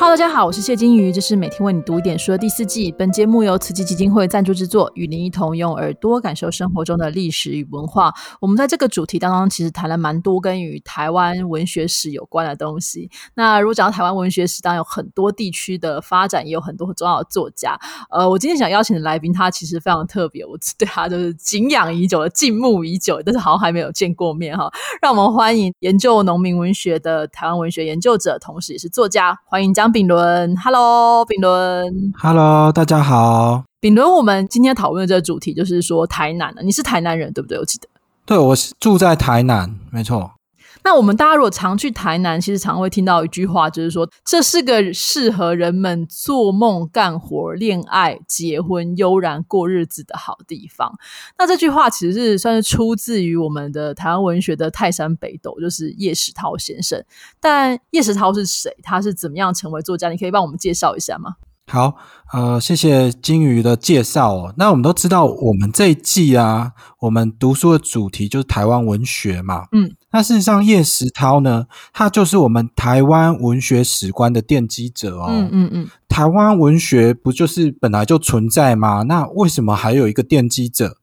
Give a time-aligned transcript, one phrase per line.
[0.00, 2.92] Hello，大家好，我是谢金鱼，这是每天为你读一点书的第四季。
[2.92, 8.14] 本节目由慈济基金会赞助制作，与您一同用耳朵感受生活中的历史与文化。
[8.40, 13.10] 我们在这个主题当中，其实谈了蛮多跟与台湾文学史有关的东西。
[13.34, 17.76] 那如果讲到台湾文学史，当然有很多地区的发展，也有很多很重要的作家。
[18.10, 24.70] 呃，我今天想邀请的来宾，他其实非常特别，我对他就是敬仰已久的、敬慕已久，但是好像还没有见过面哈。
[25.02, 30.56] 让我们欢迎研究农民文学的台湾文学研究者，同时也是作家，欢迎江炳伦。
[30.56, 32.12] Hello，炳伦。
[32.18, 33.64] Hello，大家好。
[33.80, 37.58] 炳伦，我们今天讨论的这个主题就是说台南的，你是台南人对不对？
[37.58, 37.88] 我记得。
[38.26, 40.32] 对，我是住在台南，没错。
[40.84, 50.98] 那我们大家如果常去台南，其实常会听到一句话，就是说这是个适合人们做梦、干活、恋爱、结婚、悠然过日子的好地方。
[51.38, 57.04] 那这句话其实是算是出自于我们的台湾文学的泰山北斗，就是叶石涛先生。
[57.40, 58.74] 但叶石涛是谁？
[58.82, 60.08] 他是怎么样成为作家？
[60.08, 61.36] 你可以帮我们介绍一下吗？
[61.68, 61.94] 好，
[62.32, 64.54] 呃，谢谢金鱼的介绍哦。
[64.56, 69.66] 那我们都知道，我们这一季啊，我们读书的主题就是台湾文学嘛。
[69.72, 75.26] 嗯，那事实上，叶石涛呢，他就是我们台湾文学史观的奠基者哦。
[75.28, 79.02] 嗯嗯嗯，台湾文学不就是本来就存在吗？
[79.02, 80.96] 那为什么还有一个奠基者？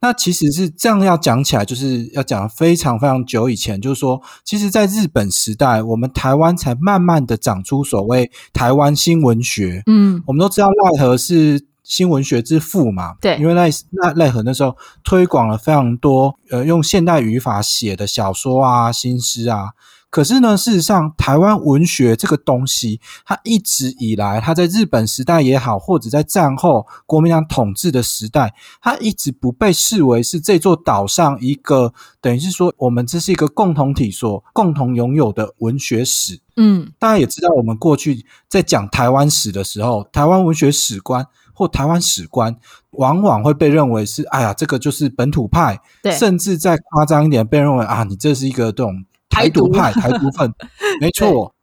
[0.00, 0.08] 对。
[0.08, 9.82] 那其实是这样，要讲起来，就是要讲非常非常久以前，就是说，其实，在日本时代，我们台湾才慢慢的长出所谓台湾新文学。
[9.86, 19.70] 嗯，我们都知道奈何是新文学之父嘛，对因为奈奈奈何那时候推广了非常多呃用现代语法写的小说啊、新诗啊。
[20.10, 31.92] 可是呢，事实上，台湾文学这个东西，它一直以来，它在日本时代也好，或者在战后国民党统治的时代，它一直不被视为是这座岛上一个
[32.22, 36.40] 等于是说，我们这是一个共同体所共同拥有的文学史。
[36.56, 42.56] 嗯大家也知道，我们过去在讲台湾史的时候，台湾文学史观或台湾史观，
[42.92, 49.04] 往往会被认为是，哎呀，这个就是本土派，对甚至再夸张一点，被认为啊，你这是一个这种
[49.38, 50.52] 台台独独派、台独分，
[51.00, 51.54] 没错。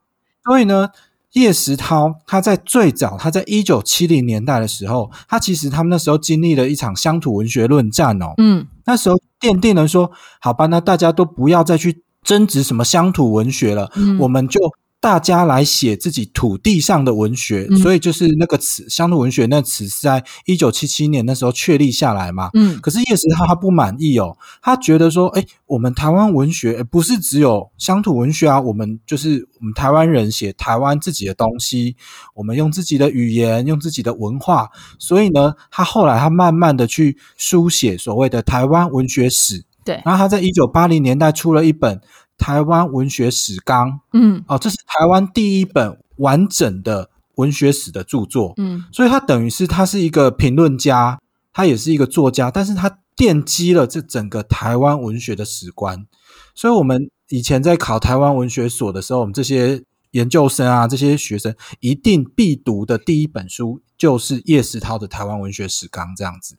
[0.43, 0.89] 所以呢，
[1.33, 8.67] 叶石涛他在最早，他在一九七零年代的时候，他其实他们那时候经历了一场乡土文学论战哦，嗯。
[8.85, 14.59] 那时候奠定了说，好吧，那大家都不要再去争执什么乡土文学了，嗯，我们就
[15.05, 17.77] 大家来写自己土地上的文学，嗯。
[17.77, 22.49] 所以就是那个词“乡土文学”那词是在一九七七年那时候确立下来嘛。
[22.55, 22.81] 嗯。
[22.81, 31.95] 可是叶石涛他不满意哦，他觉得说，哎，我们台湾文学呃不是只有乡土文学啊，我们就是我们台湾人写台湾自己的东西，
[32.33, 41.97] 我们用自己的语言，用自己的文化，所以呢，他后来他慢慢的去书写所谓的台湾文学史，对，然后他在一九八零年代出了一本
[42.37, 43.91] 《台湾文学史纲》。
[44.13, 51.19] 嗯哦，这是台湾第一本完整的文学史的著作，嗯所以他等于是他是一个评论家，
[51.51, 56.05] 他也是一个作家，但是他奠基了这整个台湾文学的史观。
[56.53, 66.57] 所以，我们以前在考台湾文学所的时候，我们这些研究生啊，这些学生一定必读的第一本书就是叶石涛的《台湾文学史纲》这样子。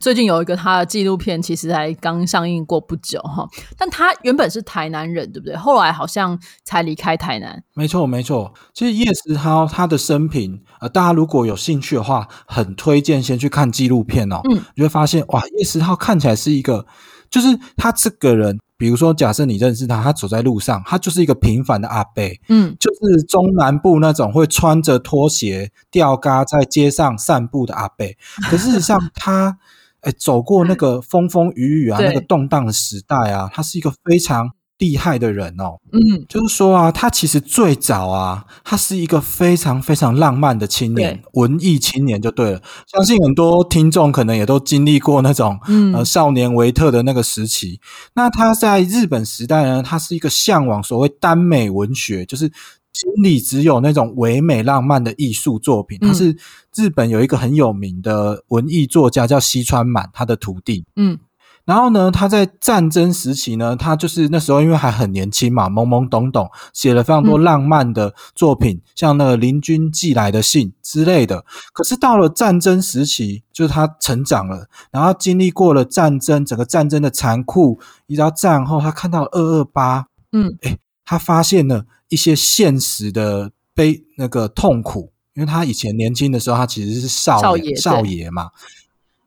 [0.00, 3.44] 最近有一个他的纪录片，其实才刚上映过不久哈，
[3.76, 5.56] 但他原本是台南人，对不对？
[5.56, 7.62] 后来好像才离开台南。
[7.74, 8.54] 没错，没错。
[8.72, 14.40] 其实叶石涛他的生平，呃，大家如果有兴趣的话，很推荐先去看纪录片哦。
[14.48, 16.86] 嗯，你会发现，哇，叶石涛看起来是一个，
[17.28, 28.06] 就是他这个人，比如说，假设你认识他，他走在路上，他就是一个平凡的阿伯，嗯就是中南部那种会穿着拖鞋吊嘎在街上散步的阿伯。
[28.48, 29.58] 可事实上，他
[30.02, 35.78] 哎走过那个风风雨雨啊，那个动荡的时代啊，他是一个非常厉害的人哦。
[35.92, 42.62] 嗯就是说啊，他其实最早啊，他是一个非常非常浪漫的青年，文艺青年就对了。
[42.86, 47.80] 相信很多听众可能也都经历过那种、嗯呃少年维特的那个时期。
[48.14, 52.52] 那他在日本时代呢，他是一个向往所谓耽美文学，就是
[52.98, 55.96] 心里只有那种唯美浪漫的艺术作品。
[56.02, 56.36] 嗯他是
[56.74, 60.84] 日本有一个很有名的文艺作家叫西川满，他的徒弟。
[60.96, 61.18] 嗯
[61.64, 71.44] 然后呢，他在战争时期呢，他就是那时候因为还很年轻嘛，懵懵懂懂，写了非常多嗯浪漫的作品，像那个邻军寄来的信之类的。
[71.74, 80.56] 可是到了战争时期，就是他成长了，然后经历过了战争，整个战争的残酷，一直到战后，他看到二二八，嗯
[81.04, 88.50] 他发现了一些现实的悲那个痛苦，因为他以前年轻的时候，他其实是少少爷少爷嘛。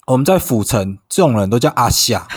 [0.07, 2.27] 我们在府城，这种人都叫阿夏，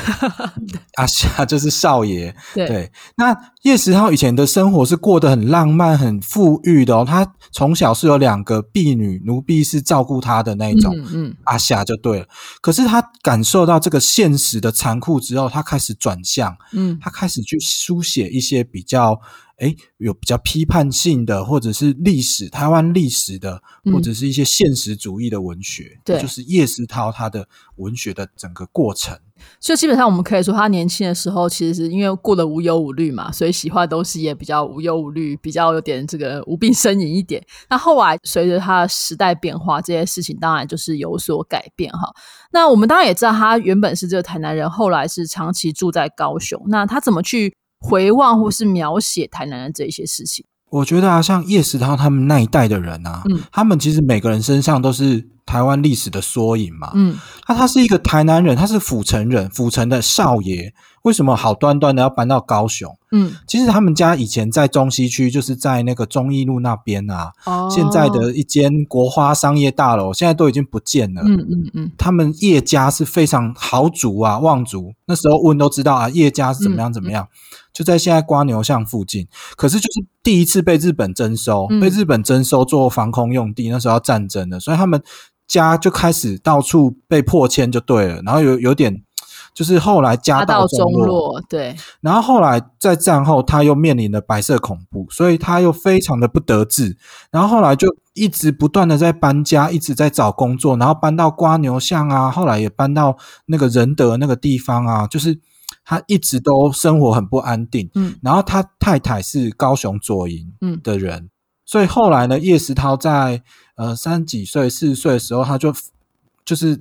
[0.95, 2.37] 阿夏就是少爷。
[2.55, 3.35] 对，对，那
[3.65, 7.03] 叶石涛以前的生活是过得很浪漫、很富裕的哦。
[7.03, 12.27] 他从小是有两个婢女奴婢是照顾他的那一种，嗯嗯阿霞就对了。
[12.61, 19.19] 可是他感受到这个现实的残酷之后，他开始转向，嗯他开始去书写一些比较
[19.57, 25.99] 诶有比较批判性的，或者是历史台湾历史的，嗯或者是一些现实主义的文学。
[26.05, 29.19] 对就是叶石涛他的文学的整个过程。
[29.61, 37.45] 就基本上我们可以说，他年轻的时候其实是因为过得无忧无虑嘛，所以喜欢的东西也比较无忧无虑，比较有点这个无病呻吟一点。
[37.69, 42.13] 那后来随着他的时代变化，这些事情当然就是有所改变哈。
[42.53, 46.63] 那我们当然也知道，他原本是这个台南人，后来是长期住在高雄。
[46.67, 50.45] 那他怎么去回望或是描写台南的这些事情？
[50.75, 56.91] 我觉得啊，像叶石涛他们那一代的人啊，嗯他们其实每个人身上都是台湾历史的缩影嘛。
[56.95, 57.17] 嗯
[57.47, 60.73] 那他是一个台南人，他是府城人，府城的少爷，
[61.03, 62.91] 为什么好端端的要搬到高雄？
[63.13, 71.23] 嗯，其实他们家以前在中西区，就是在那个中义路那边啊，哦现在的一间国花商业大楼，现在都已经不见了。
[71.25, 74.95] 嗯嗯嗯他们叶家是非常豪族啊，望族。
[75.07, 77.29] 那时候问都知道啊，叶家是怎么样嗯怎么样，
[77.75, 79.29] 就在现在瓜牛巷附近。
[79.57, 85.03] 可是就是第一次被日本征收，嗯被日本征收做防空用地，那时候要战争的，所以他们
[85.47, 88.23] 家就开始到处被破迁，就对了。
[88.23, 89.03] 然后有有点。
[89.53, 96.97] 就是后来家家道中落，落，对，然后后来在战后，他又面临了白色恐怖，所以他又非常的不得志。
[97.31, 103.17] 然后后来就一直不断的在搬家，一直在找工作，然后搬到瓜牛巷啊，后来也搬到
[103.47, 105.39] 那个仁德那个地方啊，就是
[105.85, 107.91] 他一直都生活很不安定。
[107.95, 111.29] 嗯然后他太太是高雄左营嗯的人，
[111.65, 113.43] 所以后来呢，叶石涛在
[113.77, 115.75] 呃三十几岁、四十岁的时候，他就
[116.45, 116.81] 就是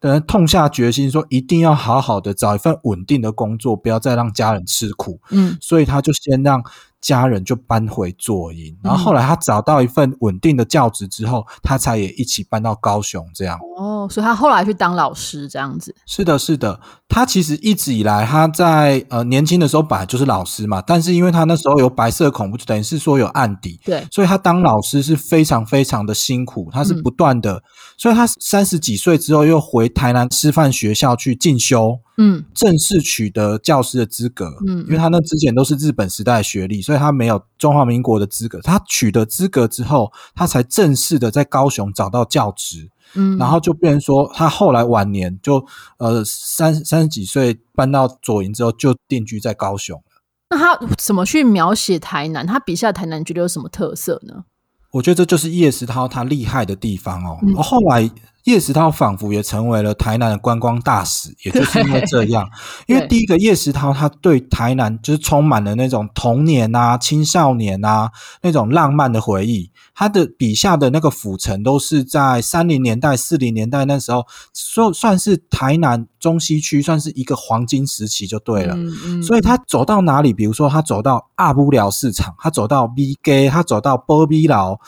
[0.00, 5.20] 等痛下决心说，一定要好好的找一份稳定的工作，不要再让家人吃苦。
[5.30, 6.62] 嗯所以他就先让
[7.00, 13.28] 家人就搬回左营，然后后来他找到一份稳定的教职之后，他才也一起搬到高雄。
[13.34, 15.94] 这样哦，所以他后来去当老师这样子。
[16.06, 27.62] 是的，是的，他其实一直以来他在呃年轻的时候本来就是老师嘛，但是因为他那时候有白色恐怖，就等于是说有案底，对，所以他当老师是非常非常的辛苦，他是嗯不断的，
[27.96, 34.52] 所以他三十几岁之后又回台南师范学校去进修，嗯正式取得教师的资格。
[34.66, 38.60] 嗯因为他那之前都是日本时代的学历，所以他没有中华民国的资格。
[38.62, 45.64] 他取得资格之后，他才正式的在高雄找到教职，嗯，然后就变成说，他后来晚年就
[45.98, 50.02] 呃三三十几岁搬到左营之后，就定居在高雄。
[50.50, 52.46] 那他怎么去描写台南？
[52.46, 54.44] 他笔下的台南你觉得有什么特色呢？
[54.92, 57.38] 我觉得这就是叶石涛他厉害的地方哦。
[57.42, 58.10] 嗯后来
[58.44, 62.48] 叶石涛仿佛也成为了台南的观光大使，也就是因为这样。
[62.86, 68.10] 因为第一个叶石涛他对台南就是充满了那种童年啊、青少年啊
[68.42, 69.70] 那种浪漫的回忆。
[69.94, 78.74] 他的笔下的那个府城都是在三零年代、四零年代那时候，算算是台南中西区算是一个黄金时期就对了。
[78.74, 84.80] 嗯嗯所以他走到哪里，比如说他走到阿布寮市场，他走到 B G，他走到波比寮、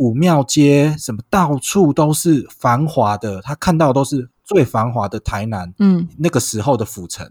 [0.00, 7.30] 武庙街，什么到处都是繁华的，他看到的都是最繁华的台南嗯那个时候的府城。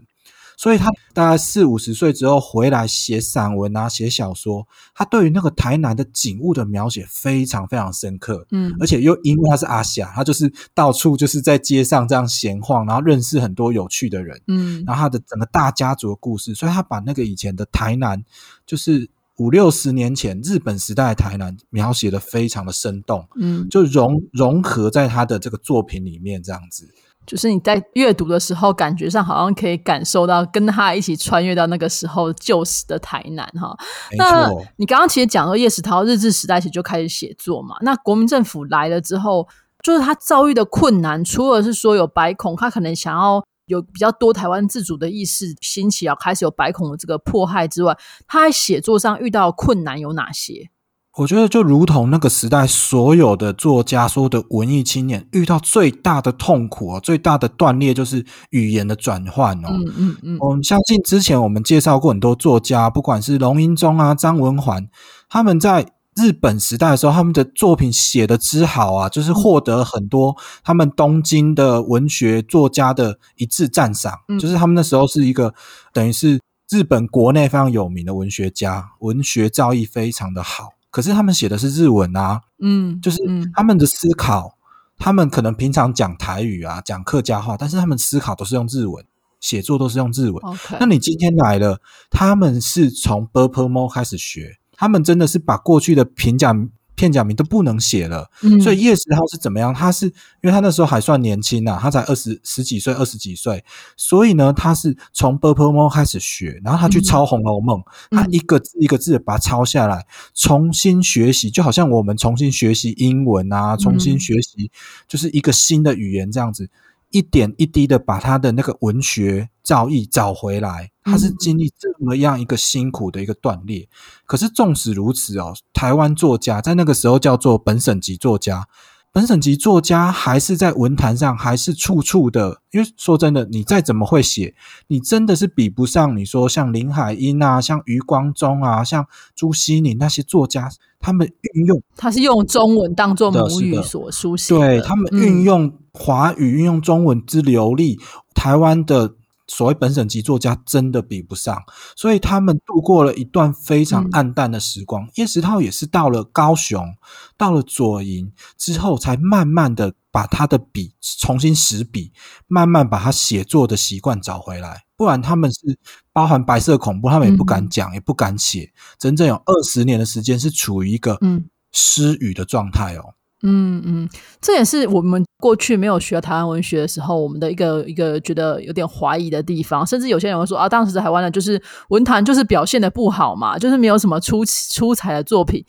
[0.56, 8.46] 所以他大概四五十岁之后回来写散文啊，写小说，他对于那个台南的景物的描写非常非常深刻。
[8.50, 14.38] 嗯而且又因为他是阿霞，他就是到处就是在街上这样闲晃，然后认识很多有趣的人。
[14.48, 18.22] 嗯然后他的整个大家族的故事，所以他把那个以前的台南，
[18.66, 19.08] 就是
[19.40, 26.86] 五六十年前日本时代的台南描写的非常的生动，嗯，就融融合在他的这个作品里面，这样子。
[27.26, 33.74] 就是你在阅读的时候，感觉上好像可以感受到跟他一起穿越到那个时候旧时的台南哈。
[34.10, 39.48] 没那，你刚刚其实讲说叶石涛日治时代其实就开始写作嘛，那国民政府来了之后，
[39.82, 47.96] 就是他遭遇的困难，除了是说有白孔，他可能想要有比较多台湾自主的意识兴起啊，开始有白孔的这个迫害之外，
[48.26, 50.70] 他在写作上遇到困难有哪些？
[51.18, 59.68] 我觉得就如同那个时代所有的作家、所有的文艺青年遇到最大的痛苦哦，最大的断裂就是语言的转换哦。
[59.70, 64.88] 嗯嗯嗯我们相信之前我们介绍过很多作家，不管是龙应宗啊、张文环，
[65.28, 65.86] 他们在
[66.20, 74.12] 日本时代的时候，他们的作品写的之好啊，就是获得很多他们东京的文学作家的一致赞赏。
[74.28, 75.54] 嗯就是他们那时候是一个
[75.92, 80.70] 等于是日本国内非常有名的文学家，文学造诣非常的好。
[80.90, 84.58] 可是他们写的是日文啊，嗯，就是嗯他们的思考，
[84.98, 89.04] 他们可能平常讲台语啊，讲客家话，但是他们思考都是用日文，
[89.40, 90.36] 写作都是用日文。
[90.78, 96.56] 那你今天来了，他们是从 b u r p l e m o 开始学，他们真的是把过去的平假
[96.94, 98.30] 片假名都不能写了。
[98.42, 99.74] 嗯所以叶石涛是怎么样？
[99.74, 100.12] 他是因
[100.44, 103.62] 为他那时候还算年轻啊，他才二十十几岁、二十几岁，
[103.96, 107.78] 所以呢，他是从 b u r p l e m o 开始学，然后他去嗯抄《红楼梦》
[108.10, 114.70] 他一个字一个字把它抄下来，重新学习，就好像我们重新学习英文啊，重新嗯学习
[115.06, 116.70] 就是一个新的语言这样子。
[117.10, 121.36] 一点一滴的把他的那个文学造诣找回来，他是嗯。
[121.40, 123.88] 经历这么样一个辛苦的一个断裂。
[124.26, 128.66] 可是纵使如此哦，台湾作家在那个时候叫做本省级作家，
[129.10, 134.54] 本省级作家还是在文坛上还是处处的，因为说真的，你再怎么会写，
[134.88, 147.98] 你真的是比不上你说像林海音啊、像余光中啊、像朱熹你那些作家，他们运用他是用中文当做母语所书写的，对他们运用华语、运用中文之流利，
[148.34, 149.14] 台湾的
[149.46, 151.60] 所谓本省级作家真的比不上，
[151.96, 155.08] 所以他们度过了一段非常嗯暗淡的时光。
[155.16, 156.94] 叶石涛也是到了高雄，
[157.36, 162.12] 到了左营之后，才慢慢的把他的笔重新拾笔，
[162.46, 164.84] 慢慢把他写作的习惯找回来。
[164.96, 165.78] 不然他们是
[166.12, 173.14] 包含白色恐怖，他们也不敢嗯讲，也不敢写，整整有二十年的时间是处于一个嗯失语的状态哦。
[173.42, 174.08] 嗯嗯，
[174.40, 179.86] 这也是我们过去没有学台湾文学的时候，我们的一个一个觉得有点怀疑的地方。
[179.86, 185.64] 甚至有些人会说啊，当时台湾的就是文坛就是表现的不好嘛，就是没有什么出出彩的作品。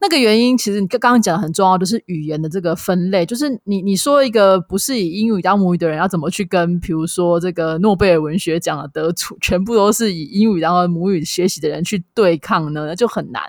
[0.00, 13.42] 那个原因其实你刚刚讲的很重要，就是语言的这个分类，就是你你说一个不是以英语当母语的人，要怎么去跟比如说这个诺贝尔文学奖的得主， 全部都是以英语当母语学习的人去对抗呢，那就很难。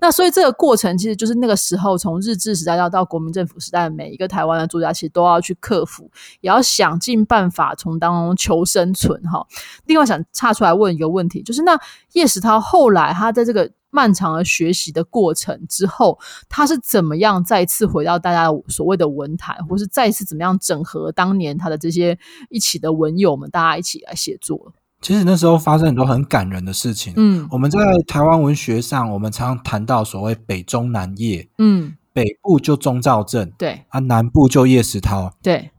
[0.00, 9.46] 那所以这个过程其实就是那个时候，从日治时代到到国民政府时代，每一个台湾的作家其实都要去克服，也要想尽办法从当中求生存哈。
[9.86, 11.78] 另外想岔出来问一个问题，就是那
[12.14, 16.18] 叶石涛后来他在这个漫长的学习的过程之后，
[16.48, 22.18] 他是怎么样再次回到大家所谓的文坛，或是再次怎么样整合当年他的这些
[22.48, 24.72] 一起的文友们，大家一起来写作？
[25.02, 27.12] 其实那时候发生很多很感人的事情。
[27.16, 35.32] 嗯我们在台湾文学上，我们常常谈到所谓北中南叶，嗯，北部就钟兆政，对啊，南部就叶石涛。
[35.42, 35.72] 对，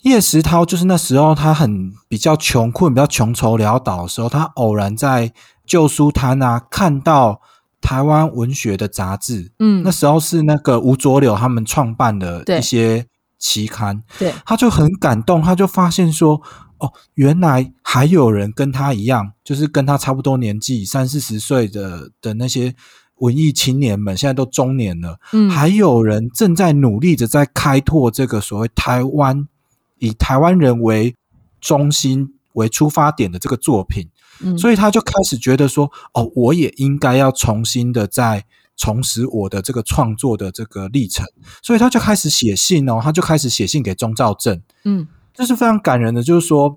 [0.00, 5.32] 叶石涛就是那时候他很比较穷困、比较穷愁潦倒的时候，他偶然在
[5.66, 7.42] 旧书摊啊看到
[7.80, 9.82] 台湾文学的杂志，嗯。
[9.82, 13.06] 那时候是那个吴浊柳他们创办的一些
[13.38, 16.40] 期刊，对，他就很感动，他就发现说，
[16.78, 22.74] 哦，原来还有人跟他一样，就是跟他差不多年纪，三四十岁的的那些
[23.16, 25.48] 文艺青年们，现在都中年了，嗯。
[25.48, 29.46] 还有人正在努力的在开拓这个所谓台湾
[29.98, 31.14] 以台湾人为
[31.60, 34.08] 中心为出发点的这个作品，
[34.42, 38.44] 嗯所以他就开始觉得说，哦，我也应该要重新的再
[38.76, 41.26] 重拾我的这个创作的这个历程，
[41.62, 45.06] 所以他就开始写信哦，他就开始写信给钟兆政，嗯。
[45.32, 46.76] 这是非常感人的，就是说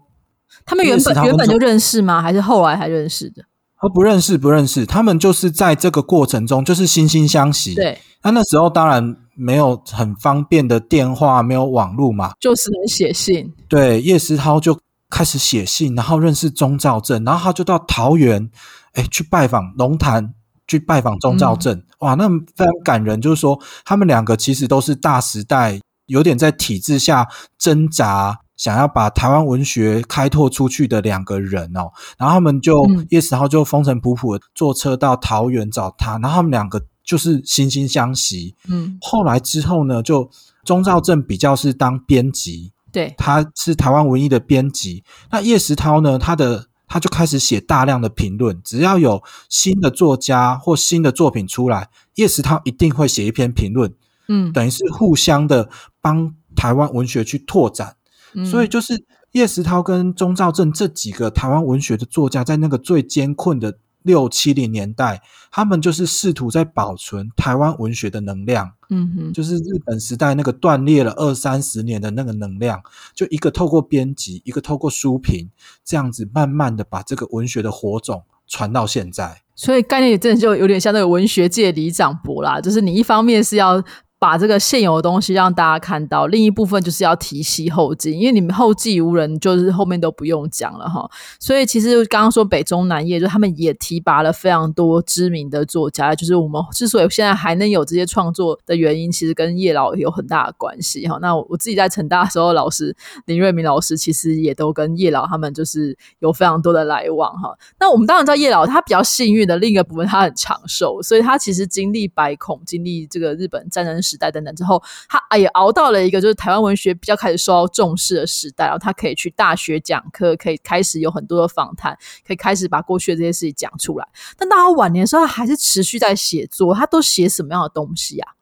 [0.64, 2.22] 他们原本原本就认识吗？
[2.22, 3.44] 还是后来才认识的？
[3.78, 13.52] 他不认识不认识，他们就是在这个过程中就是惺惺相惜。，对，那那时候当然没有很方便的电话，没有网络嘛，就是能写信。
[13.68, 14.80] 对，叶石涛就
[15.14, 18.50] 开始写信，然后认识钟兆正，然后他就到桃园，
[18.94, 20.34] 哎，去拜访龙潭，
[20.68, 21.84] 去拜访钟兆政。
[22.00, 27.28] 哇，那非常感人，就是说他们两个其实都是大时代，有点在体制下
[27.60, 28.40] 挣扎。
[28.56, 38.56] 想要把台湾文学开拓出去的两个人哦，然后他们就、嗯叶石涛就风尘仆仆的坐车到桃园找他，然后他们两个就是惺惺相惜。
[38.70, 40.30] 嗯，后来之后呢，就
[40.64, 45.04] 钟兆正比较是当编辑，对，他是台湾文艺的编辑。
[45.32, 53.92] 那叶石涛呢，他的他就开始写大量的评论，只要有新的作家或新的作品出来，叶石涛一定会写一篇评论，
[54.28, 55.68] 嗯，等于是互相的
[56.00, 57.96] 帮台湾文学去拓展。
[58.36, 68.74] 嗯所以就是叶石涛跟钟兆政这几个台湾文学的作家，在那个最艰困的六七零年代，他们就是试图在保存台湾文学的能量。
[68.90, 72.82] 嗯哼，就是日本时代那个断裂了二三十年的那个能量，
[73.16, 75.50] 就一个透过编辑，一个透过书评，
[75.84, 79.42] 这样子慢慢的把这个文学的火种传到现在。
[79.56, 83.84] 所以概念真的就有点像那个文学界里长博啦，就是你一方面是要。
[84.24, 91.06] 把这个现有的东西让大家看到，另一部分就是要提携后进，因为你们后继无人，就是后面都不用讲了哈。
[91.42, 101.20] 所以其实刚刚说北中南叶，就他们也提拔了非常多知名的作家，就是我们之所以现在还能有这些创作的原因，其实跟叶老有很大的关系哈。
[101.22, 107.54] 那我自己在成大的时候，老师林瑞明老师其实也都跟叶老他们就是有非常多的来往哈。
[107.78, 124.08] 那我们当然知道叶老他比较幸运的另一个部分，他很长寿，所以他其实经历百孔，经历这个日本战争时代等等之后，他也熬到了一个就是台湾文学比较开始受到重视的时代，然后他可以去大学讲课，可以开始有很多的访谈，可以开始把过去的这些事情讲出来。
[124.38, 128.34] 但到他晚年的时候，他还是持续在写作，他都写什么样的东西啊？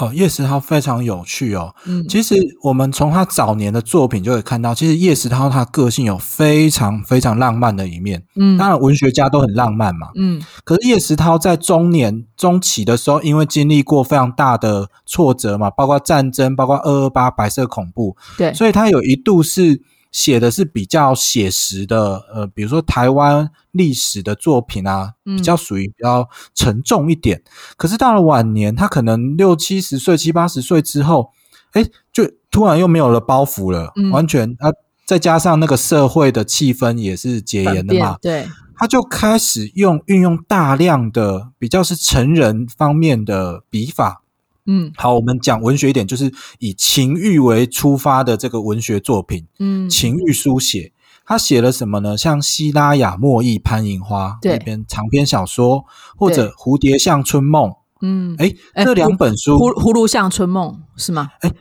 [0.00, 1.74] 哦，叶石涛非常有趣哦。
[1.84, 8.22] 嗯其实我们从他早年的作品就可以看到，其实叶石涛他个性有非常非常浪漫的一面。
[8.36, 10.08] 嗯当然，文学家都很浪漫嘛。
[10.14, 27.42] 嗯可是叶石涛在中年中期的时候，因为经历过非常大的挫折嘛，包括战争，包括二二八白色恐怖，对，所以他有一度是写的是比较写实的，呃，比如说台湾历史的作品啊，嗯比较属于比较沉重一点。
[27.76, 31.30] 可是到了晚年，他可能六七十岁、七八十岁之后，
[31.72, 34.70] 哎，就突然又没有了包袱了，嗯完全啊，
[35.06, 44.19] 再加上那个社会的气氛也是解转严的嘛，对，他就开始用运用大量的比较是成人方面的笔法。
[44.72, 50.92] 嗯好，我们讲文学一点，就是以情欲为出发的这个文学作品，嗯，情欲书写。
[51.26, 52.16] 他写了什么呢？
[52.16, 55.84] 像《希拉雅莫忆潘银花》对这篇长篇小说，
[56.16, 57.70] 或者《蝴蝶像春梦》。
[58.00, 61.30] 嗯，哎，哎这两本书葫葫芦像春梦是吗？
[61.40, 61.52] 哎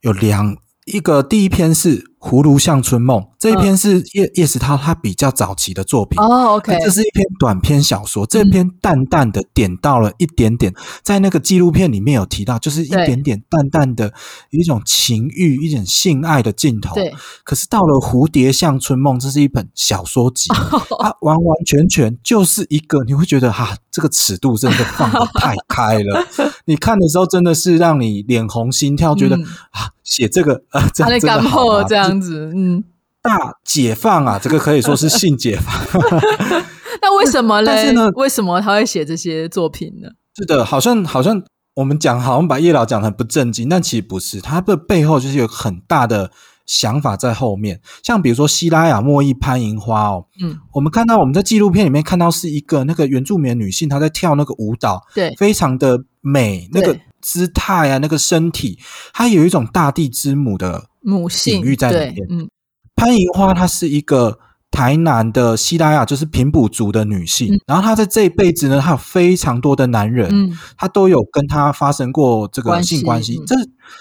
[0.00, 6.20] 有两一个，第一篇是《葫芦像春梦》，这一篇是叶叶石涛他比较早期的作品。
[6.20, 14.12] 哦，OK，这是一篇短篇小说，这篇淡淡的点到了一点点，在那个纪录片里面有提到，就是一点点淡淡的
[14.50, 16.94] 一种情欲、一点性爱的镜头。
[16.94, 20.48] 对，可是到了《蝴蝶像春梦》，这是一本小说集，
[20.98, 26.26] 它完完全全就是一个，你会觉得哈、这个尺度真的放的太 开了。
[26.64, 32.84] 你看的时候真的是让你脸红心跳，觉得、嗯啊，写这个啊，这样真的干好这样子，嗯，
[33.22, 36.00] 大解放啊，这个可以说是性解放。
[37.02, 38.08] 那为什么嘞但是呢？
[38.14, 40.08] 为什么他会写这些作品呢？
[40.36, 41.42] 是的，好像好像
[41.74, 46.30] 我们讲，好像把叶老讲的很不正经，但其实不是，他的背后就是有很大的
[46.64, 47.80] 想法在后面。
[48.02, 58.78] 像比如说希拉雅莫伊潘银花哦，嗯，我们看到我们在纪录片里面看到是一个那个原住民女性，她在跳那个舞蹈，对，非常的美，那个对姿态啊，那个身体，
[59.12, 62.48] 它有一种大地之母的母性隐喻在里对面嗯
[62.94, 64.38] 潘银花她是一个
[64.70, 67.54] 台南的西拉雅，就是平埔族的女性。
[67.54, 73.38] 嗯然后她在这一辈子呢，她有非常多的男人，嗯她都有跟她发生过这个关系性关系。
[73.38, 73.54] 嗯这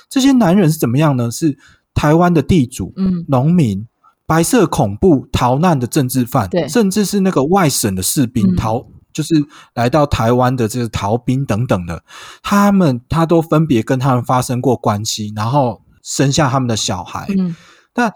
[0.09, 1.29] 这些男人是怎么样呢？
[1.31, 1.57] 是
[1.93, 3.87] 台湾的地主、嗯农民、
[4.25, 8.87] 白色恐怖逃难的政治犯对，甚至是那个外省的士兵嗯逃。
[9.15, 9.33] 就是
[9.73, 12.03] 来到台湾的这个逃兵等等的，
[12.43, 17.25] 他们他都分别跟他们发生过关系，然后生下他们的小孩。
[17.35, 17.55] 嗯
[17.97, 18.11] 但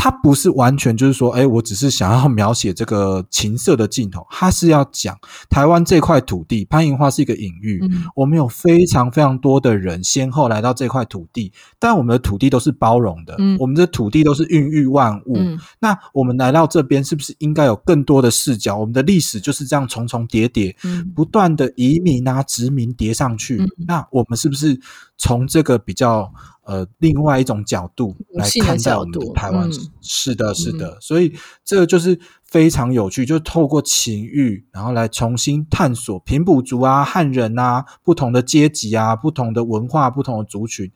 [0.00, 5.18] 他不是完全就是说，哎，我只是想要描写这个情色的镜头，它是要讲
[5.50, 7.80] 台湾这块土地，潘银花是一个隐喻。
[7.82, 15.36] 嗯我们有非常非常多的人先后来到这块土地，但我们的土地都是包容的，嗯我们的土地都是孕育万物。
[15.36, 18.76] 嗯那我们来到这边，是不是应该有更多的视角？
[18.76, 23.56] 我们的历史就是这样重重叠叠，嗯不断的移民啊、殖民叠上去。
[23.56, 24.78] 嗯那我们是不是
[25.16, 26.32] 从这个比较
[26.68, 29.68] 呃另外一种角度来看待我们的台湾？
[29.68, 30.98] 嗯是的，是的。
[31.00, 40.92] 所以这个就是非常有趣，就透过情欲，然后来重新探索平埔族啊、汉人啊不同的阶级啊、不同的文化、不同的族群。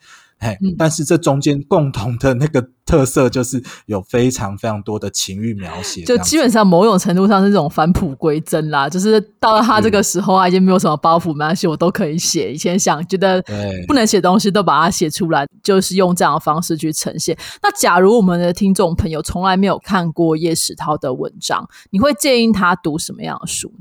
[0.77, 12.53] 但是这中间共同的那个特色就是有非常非常多的情欲描写，就基本上某种程度上是这种返璞归真啦，就是到了他这个时候啊，已经没有什么包袱，没关系，我都可以写。
[12.53, 13.43] 以前想觉得
[13.87, 17.37] 不能写东西，都把它写出来，就是用这样的方式去呈现。
[17.63, 23.73] 那假如我们的听众朋友从来没有看过叶石涛的文章，你会建议他读什么样的书？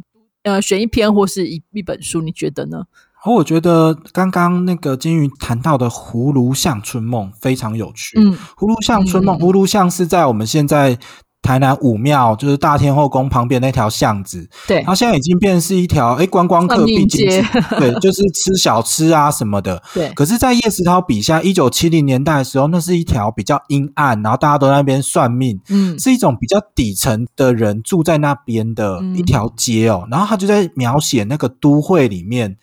[0.44, 2.86] 呃，选一篇或是一一本书，你觉得呢？
[3.24, 8.20] 而我觉得刚刚那个金鱼谈到的《葫芦巷春梦》非常有趣。
[8.20, 10.98] 嗯葫芦巷春梦，嗯葫芦巷是在我们现在
[11.44, 17.44] 台南武庙，就是大天后宫旁边那条巷子，对它现在已经变成是一条哎观光客必经之街
[17.80, 19.82] 对，就是吃小吃啊什么的。
[19.94, 30.08] 对，可是，在叶石涛笔下，一九七零年代的时候，那是一条比较阴暗，然后大家都在那边算命，嗯是一种比较底层的人住在那边的嗯一条街哦。
[30.12, 32.56] 然后他就在描写那个都会里面，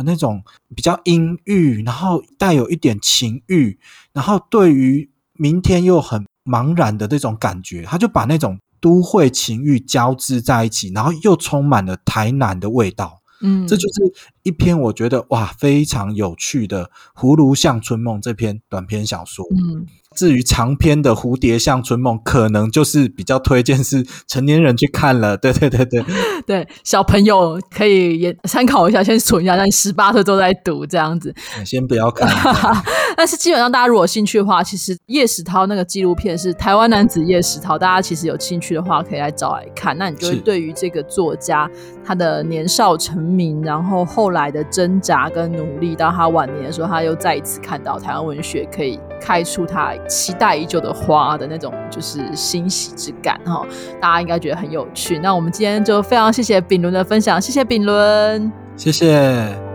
[0.00, 0.42] 呃那种
[0.74, 3.78] 比较阴郁，然后带有一点情欲，
[4.12, 13.20] 然后对于明天又很茫然的那种感觉，他就把那种都会情欲交织在一起，然后又充满了台南的味道。
[13.42, 16.84] 嗯，这就是一篇我觉得哇非常有趣的
[17.14, 19.44] 《葫芦巷春梦》这篇短篇小说。
[19.50, 19.86] 嗯。
[20.20, 25.34] 至于长篇的《蝴蝶像春梦》，可能就是比较推荐是成年人去看了。
[25.40, 26.04] 对对对对
[26.46, 31.34] 对，小朋友可以也参考一下，先存一下，让十八岁都在读这样子。
[31.64, 32.28] 先不要看。
[33.16, 39.96] 但是基本上大家如果有兴趣的话，其实叶石涛那个纪录片是台湾男子叶石涛，大家其实有兴趣的话可以来找来看。
[39.96, 41.66] 那你就会对于这个作家
[42.04, 49.94] 他的年少成名，然后后来的挣扎跟努力，到他晚年的时候，他又再一次看到台湾文学可以开出他。
[50.08, 53.64] 期待已久的花的那种，就是欣喜之感哈，
[54.00, 55.18] 大家应该觉得很有趣。
[55.18, 59.69] 那我们今天就非常谢谢秉伦的分享，谢谢秉伦，谢谢。